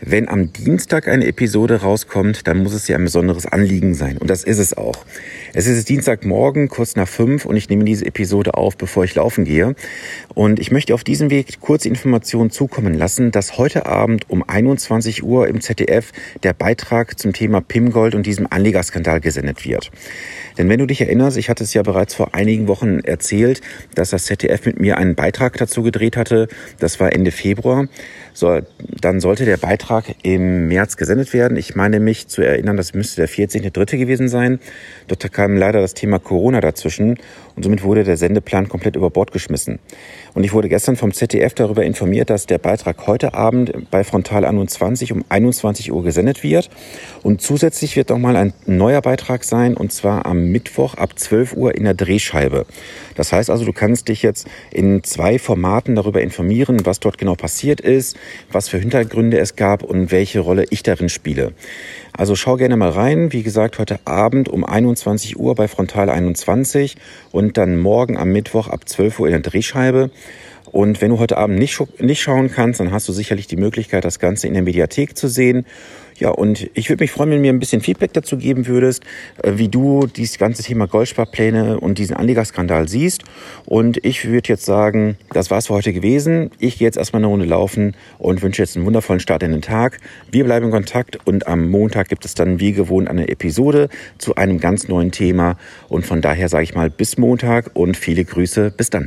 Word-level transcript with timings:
Wenn 0.00 0.28
am 0.28 0.52
Dienstag 0.52 1.06
eine 1.06 1.24
Episode 1.26 1.82
rauskommt, 1.82 2.48
dann 2.48 2.58
muss 2.58 2.74
es 2.74 2.88
ja 2.88 2.96
ein 2.96 3.04
besonderes 3.04 3.46
Anliegen 3.46 3.94
sein. 3.94 4.18
Und 4.18 4.28
das 4.28 4.42
ist 4.42 4.58
es 4.58 4.76
auch. 4.76 5.04
Es 5.52 5.66
ist 5.68 5.88
Dienstagmorgen, 5.88 6.68
kurz 6.68 6.96
nach 6.96 7.06
fünf, 7.06 7.46
und 7.46 7.56
ich 7.56 7.68
nehme 7.68 7.84
diese 7.84 8.04
Episode 8.04 8.54
auf, 8.54 8.76
bevor 8.76 9.04
ich 9.04 9.14
laufen 9.14 9.44
gehe. 9.44 9.76
Und 10.34 10.58
ich 10.58 10.72
möchte 10.72 10.94
auf 10.94 11.04
diesem 11.04 11.30
Weg 11.30 11.60
kurze 11.60 11.88
Informationen 11.88 12.50
zukommen 12.50 12.92
lassen, 12.92 13.30
dass 13.30 13.56
heute 13.56 13.86
Abend 13.86 14.28
um 14.28 14.42
21 14.46 15.22
Uhr 15.22 15.46
im 15.46 15.60
ZDF 15.60 16.10
der 16.42 16.54
Beitrag 16.54 17.18
zum 17.18 17.32
Thema 17.32 17.60
Pimgold 17.60 18.16
und 18.16 18.26
diesem 18.26 18.48
Anlegerskandal 18.50 19.20
gesendet 19.20 19.64
wird. 19.64 19.92
Denn 20.58 20.68
wenn 20.68 20.80
du 20.80 20.86
dich 20.86 21.00
erinnerst, 21.00 21.36
ich 21.36 21.48
hatte 21.48 21.64
es 21.64 21.72
ja 21.72 21.82
bereits 21.82 22.14
vor 22.14 22.34
einigen 22.34 22.66
Wochen 22.66 22.98
erzählt, 23.00 23.60
dass 23.94 24.10
das 24.10 24.24
ZDF 24.24 24.66
mit 24.66 24.80
mir 24.80 24.98
einen 24.98 25.14
Beitrag 25.14 25.56
dazu 25.56 25.82
gedreht 25.82 26.16
hatte. 26.16 26.48
Das 26.80 26.98
war 26.98 27.12
Ende 27.12 27.30
Februar. 27.30 27.88
So, 28.32 28.60
dann 28.78 29.20
sollte 29.20 29.44
der 29.44 29.56
Beitrag 29.56 29.83
im 30.22 30.68
März 30.68 30.96
gesendet 30.96 31.32
werden. 31.32 31.56
Ich 31.56 31.74
meine 31.74 32.00
mich 32.00 32.28
zu 32.28 32.42
erinnern, 32.42 32.76
das 32.76 32.94
müsste 32.94 33.22
der 33.22 33.28
14.3. 33.28 33.96
gewesen 33.96 34.28
sein. 34.28 34.58
Dort 35.08 35.32
kam 35.32 35.56
leider 35.56 35.80
das 35.80 35.94
Thema 35.94 36.18
Corona 36.18 36.60
dazwischen 36.60 37.18
und 37.56 37.62
somit 37.62 37.82
wurde 37.82 38.04
der 38.04 38.16
Sendeplan 38.16 38.68
komplett 38.68 38.96
über 38.96 39.10
Bord 39.10 39.32
geschmissen. 39.32 39.78
Und 40.34 40.42
ich 40.42 40.52
wurde 40.52 40.68
gestern 40.68 40.96
vom 40.96 41.12
ZDF 41.12 41.54
darüber 41.54 41.84
informiert, 41.84 42.30
dass 42.30 42.46
der 42.46 42.58
Beitrag 42.58 43.06
heute 43.06 43.34
Abend 43.34 43.90
bei 43.90 44.02
Frontal 44.02 44.44
21 44.44 45.12
um 45.12 45.24
21 45.28 45.92
Uhr 45.92 46.02
gesendet 46.02 46.42
wird. 46.42 46.70
Und 47.22 47.40
zusätzlich 47.40 47.96
wird 47.96 48.10
nochmal 48.10 48.36
ein 48.36 48.52
neuer 48.66 49.00
Beitrag 49.00 49.44
sein, 49.44 49.76
und 49.76 49.92
zwar 49.92 50.26
am 50.26 50.50
Mittwoch 50.50 50.94
ab 50.94 51.18
12 51.18 51.54
Uhr 51.54 51.74
in 51.74 51.84
der 51.84 51.94
Drehscheibe. 51.94 52.66
Das 53.14 53.32
heißt 53.32 53.50
also, 53.50 53.64
du 53.64 53.72
kannst 53.72 54.08
dich 54.08 54.22
jetzt 54.22 54.48
in 54.72 55.04
zwei 55.04 55.38
Formaten 55.38 55.94
darüber 55.94 56.20
informieren, 56.20 56.84
was 56.84 56.98
dort 56.98 57.18
genau 57.18 57.34
passiert 57.34 57.80
ist, 57.80 58.16
was 58.50 58.68
für 58.68 58.78
Hintergründe 58.78 59.38
es 59.38 59.54
gab 59.54 59.73
und 59.82 60.12
welche 60.12 60.40
Rolle 60.40 60.66
ich 60.70 60.82
darin 60.82 61.08
spiele. 61.08 61.52
Also 62.12 62.36
schau 62.36 62.56
gerne 62.56 62.76
mal 62.76 62.90
rein. 62.90 63.32
Wie 63.32 63.42
gesagt, 63.42 63.78
heute 63.78 63.98
Abend 64.04 64.48
um 64.48 64.64
21 64.64 65.38
Uhr 65.38 65.54
bei 65.54 65.68
Frontal 65.68 66.08
21 66.08 66.96
und 67.32 67.56
dann 67.56 67.78
morgen 67.78 68.16
am 68.16 68.30
Mittwoch 68.30 68.68
ab 68.68 68.88
12 68.88 69.20
Uhr 69.20 69.26
in 69.26 69.32
der 69.32 69.40
Drehscheibe. 69.40 70.10
Und 70.74 71.00
wenn 71.00 71.10
du 71.10 71.20
heute 71.20 71.36
Abend 71.36 71.60
nicht, 71.60 71.80
nicht 72.00 72.20
schauen 72.20 72.50
kannst, 72.50 72.80
dann 72.80 72.90
hast 72.90 73.08
du 73.08 73.12
sicherlich 73.12 73.46
die 73.46 73.54
Möglichkeit, 73.54 74.04
das 74.04 74.18
Ganze 74.18 74.48
in 74.48 74.54
der 74.54 74.64
Mediathek 74.64 75.16
zu 75.16 75.28
sehen. 75.28 75.66
Ja, 76.18 76.30
und 76.30 76.68
ich 76.74 76.88
würde 76.88 77.04
mich 77.04 77.12
freuen, 77.12 77.30
wenn 77.30 77.36
du 77.36 77.42
mir 77.42 77.52
ein 77.52 77.60
bisschen 77.60 77.80
Feedback 77.80 78.12
dazu 78.12 78.36
geben 78.36 78.66
würdest, 78.66 79.04
äh, 79.44 79.52
wie 79.54 79.68
du 79.68 80.08
dieses 80.08 80.36
ganze 80.36 80.64
Thema 80.64 80.88
Goldsparpläne 80.88 81.78
und 81.78 81.98
diesen 81.98 82.16
Anlegerskandal 82.16 82.88
siehst. 82.88 83.22
Und 83.66 84.04
ich 84.04 84.24
würde 84.24 84.48
jetzt 84.48 84.64
sagen, 84.64 85.16
das 85.32 85.48
war's 85.52 85.68
für 85.68 85.74
heute 85.74 85.92
gewesen. 85.92 86.50
Ich 86.58 86.78
gehe 86.78 86.88
jetzt 86.88 86.98
erstmal 86.98 87.20
eine 87.20 87.28
Runde 87.28 87.46
laufen 87.46 87.94
und 88.18 88.42
wünsche 88.42 88.60
jetzt 88.60 88.74
einen 88.76 88.84
wundervollen 88.84 89.20
Start 89.20 89.44
in 89.44 89.52
den 89.52 89.62
Tag. 89.62 90.00
Wir 90.32 90.42
bleiben 90.42 90.66
in 90.66 90.72
Kontakt 90.72 91.24
und 91.24 91.46
am 91.46 91.70
Montag 91.70 92.08
gibt 92.08 92.24
es 92.24 92.34
dann 92.34 92.58
wie 92.58 92.72
gewohnt 92.72 93.08
eine 93.08 93.28
Episode 93.28 93.90
zu 94.18 94.34
einem 94.34 94.58
ganz 94.58 94.88
neuen 94.88 95.12
Thema. 95.12 95.56
Und 95.88 96.04
von 96.04 96.20
daher 96.20 96.48
sage 96.48 96.64
ich 96.64 96.74
mal 96.74 96.90
bis 96.90 97.16
Montag 97.16 97.70
und 97.74 97.96
viele 97.96 98.24
Grüße. 98.24 98.72
Bis 98.76 98.90
dann. 98.90 99.06